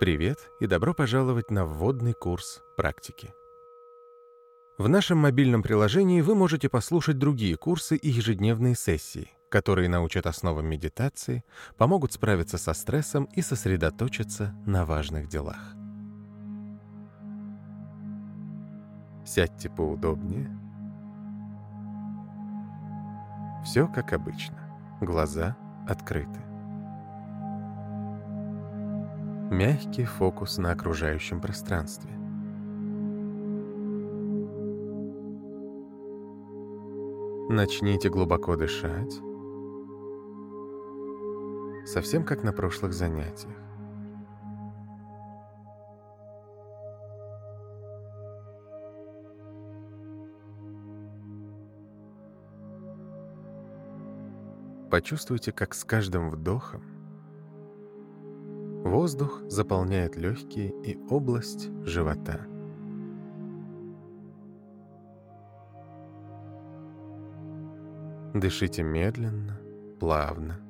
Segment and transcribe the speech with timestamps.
[0.00, 3.34] Привет и добро пожаловать на вводный курс практики.
[4.78, 10.64] В нашем мобильном приложении вы можете послушать другие курсы и ежедневные сессии, которые научат основам
[10.64, 11.44] медитации,
[11.76, 15.74] помогут справиться со стрессом и сосредоточиться на важных делах.
[19.26, 20.48] Сядьте поудобнее.
[23.66, 24.98] Все как обычно.
[25.02, 26.49] Глаза открыты.
[29.50, 32.12] Мягкий фокус на окружающем пространстве.
[37.48, 39.12] Начните глубоко дышать,
[41.84, 43.56] совсем как на прошлых занятиях.
[54.92, 56.89] Почувствуйте, как с каждым вдохом
[58.84, 62.40] воздух заполняет легкие и область живота.
[68.34, 69.58] Дышите медленно,
[69.98, 70.60] плавно.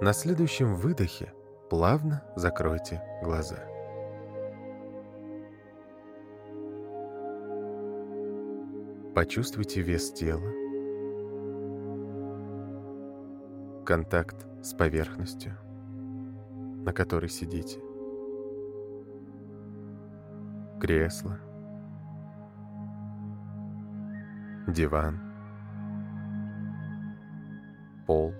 [0.00, 1.34] На следующем выдохе
[1.68, 3.69] плавно закройте глаза.
[9.14, 10.52] Почувствуйте вес тела,
[13.84, 15.56] контакт с поверхностью,
[16.84, 17.80] на которой сидите.
[20.80, 21.40] Кресло,
[24.68, 25.18] диван,
[28.06, 28.32] пол,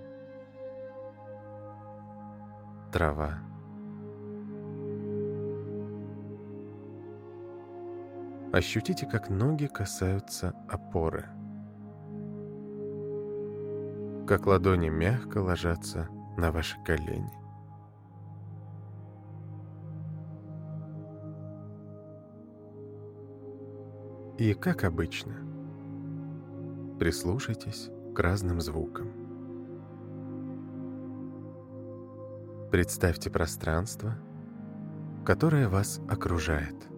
[2.93, 3.50] трава.
[8.51, 11.23] Ощутите, как ноги касаются опоры.
[14.27, 17.31] Как ладони мягко ложатся на ваши колени.
[24.37, 25.33] И, как обычно,
[26.99, 29.11] прислушайтесь к разным звукам.
[32.69, 34.17] Представьте пространство,
[35.25, 36.75] которое вас окружает–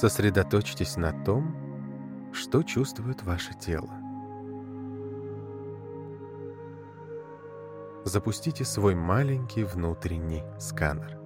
[0.00, 1.54] Сосредоточьтесь на том,
[2.32, 3.90] что чувствует ваше тело.
[8.06, 11.18] Запустите свой маленький внутренний сканер.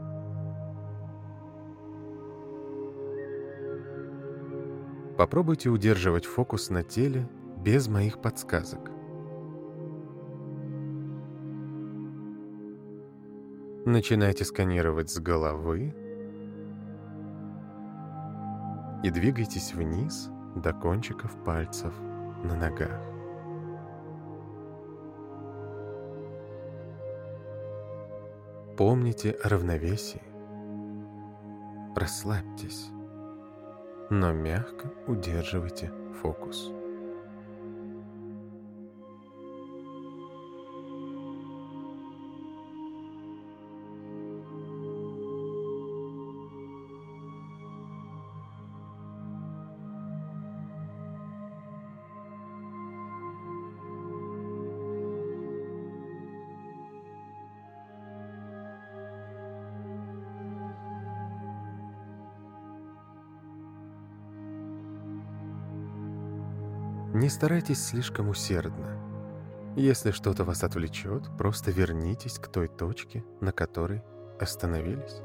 [5.17, 8.91] Попробуйте удерживать фокус на теле без моих подсказок.
[13.87, 15.95] Начинайте сканировать с головы
[19.05, 21.93] и двигайтесь вниз до кончиков пальцев
[22.43, 22.99] на ногах.
[28.79, 30.23] Помните о равновесии.
[31.95, 32.89] Расслабьтесь,
[34.09, 36.73] но мягко удерживайте фокус.
[67.15, 68.99] Не старайтесь слишком усердно.
[69.77, 74.03] Если что-то вас отвлечет, просто вернитесь к той точке, на которой
[74.41, 75.21] остановились.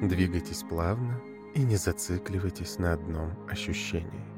[0.00, 1.20] Двигайтесь плавно
[1.54, 4.32] и не зацикливайтесь на одном ощущении.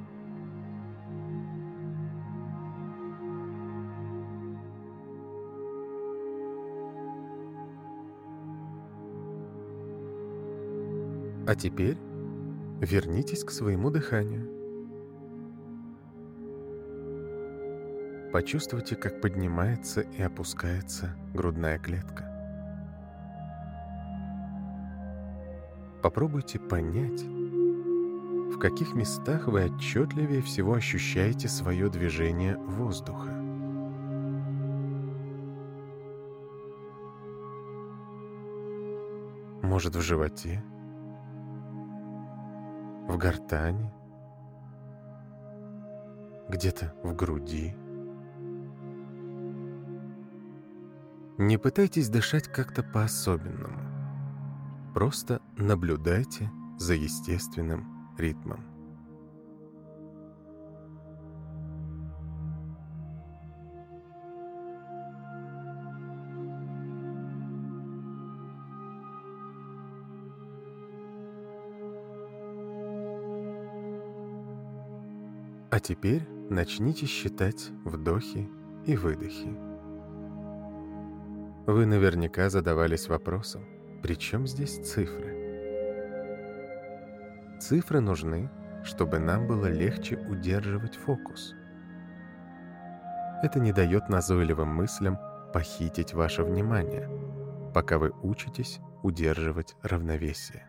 [11.47, 11.99] А теперь
[12.81, 14.51] вернитесь к своему дыханию.
[18.33, 22.34] Почувствуйте, как поднимается и опускается грудная клетка.
[26.05, 33.31] Попробуйте понять, в каких местах вы отчетливее всего ощущаете свое движение воздуха.
[39.63, 40.63] Может, в животе?
[43.09, 43.91] В гортани?
[46.51, 47.75] Где-то в груди?
[51.39, 53.84] Не пытайтесь дышать как-то по-особенному.
[54.95, 56.49] Просто наблюдайте
[56.79, 57.85] за естественным
[58.17, 58.65] ритмом.
[75.73, 78.49] А теперь начните считать вдохи
[78.87, 79.53] и выдохи.
[81.67, 83.74] Вы наверняка задавались вопросом,
[84.05, 85.35] при чем здесь цифры?
[87.59, 88.51] Цифры нужны,
[88.85, 91.55] чтобы нам было легче удерживать фокус.
[93.43, 95.17] Это не дает назойливым мыслям
[95.55, 97.09] похитить ваше внимание,
[97.73, 100.67] пока вы учитесь удерживать равновесие.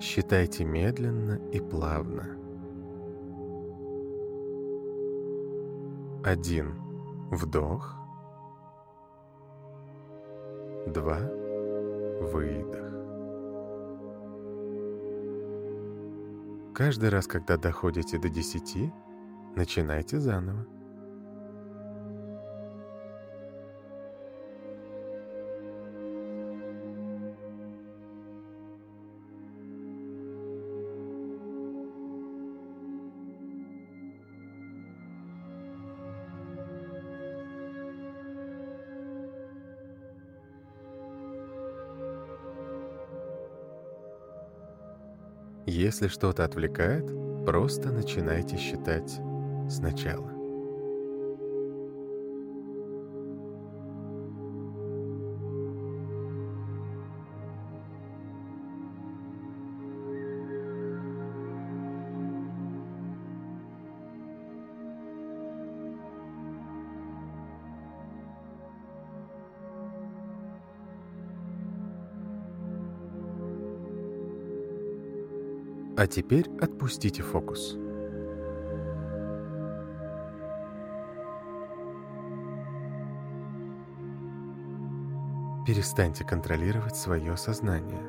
[0.00, 2.36] Считайте медленно и плавно.
[6.24, 6.76] Один
[7.32, 8.01] вдох,
[10.86, 11.18] два
[12.20, 12.92] выдох.
[16.74, 18.92] Каждый раз, когда доходите до десяти,
[19.54, 20.66] начинайте заново.
[45.66, 47.06] Если что-то отвлекает,
[47.46, 49.20] просто начинайте считать
[49.70, 50.41] сначала.
[76.02, 77.76] А теперь отпустите фокус.
[85.64, 88.02] Перестаньте контролировать свое сознание.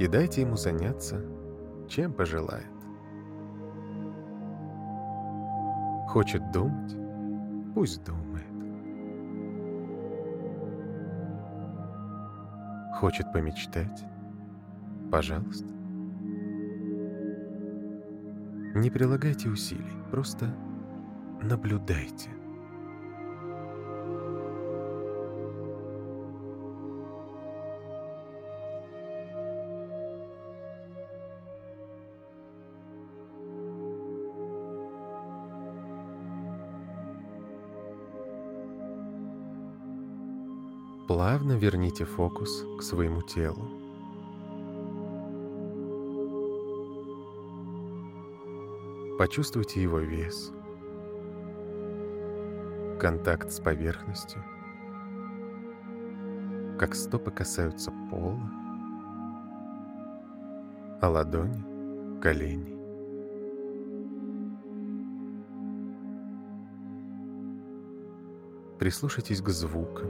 [0.00, 1.24] И дайте ему заняться,
[1.88, 2.66] чем пожелает.
[6.08, 6.96] Хочет думать?
[7.72, 8.48] Пусть думает.
[12.98, 14.04] Хочет помечтать?
[15.10, 15.66] Пожалуйста.
[18.74, 20.54] Не прилагайте усилий, просто
[21.42, 22.30] наблюдайте.
[41.08, 43.89] Плавно верните фокус к своему телу.
[49.20, 50.50] Почувствуйте его вес,
[52.98, 54.42] контакт с поверхностью,
[56.78, 58.40] как стопы касаются пола,
[61.02, 62.74] а ладони— колени.
[68.78, 70.08] Прислушайтесь к звукам.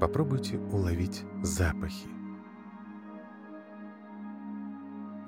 [0.00, 2.17] Попробуйте уловить запахи.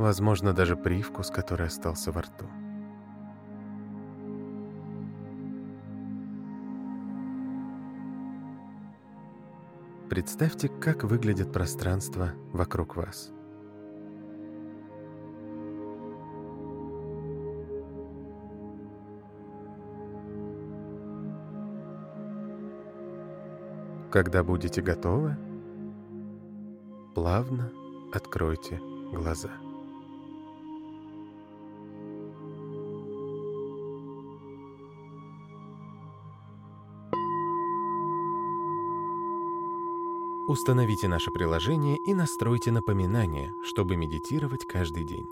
[0.00, 2.46] Возможно, даже привкус, который остался во рту.
[10.08, 13.30] Представьте, как выглядит пространство вокруг вас.
[24.10, 25.36] Когда будете готовы,
[27.14, 27.70] плавно
[28.12, 28.80] откройте
[29.12, 29.69] глаза.
[40.50, 45.28] Установите наше приложение и настройте напоминания, чтобы медитировать каждый день.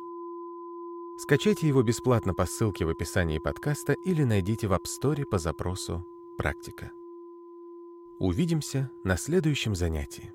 [1.16, 6.06] Скачайте его бесплатно по ссылке в описании подкаста или найдите в App Store по запросу
[6.36, 6.92] «Практика».
[8.20, 10.32] Увидимся на следующем занятии.